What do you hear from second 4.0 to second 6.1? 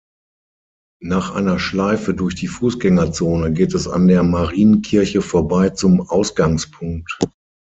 der Marienkirche vorbei zum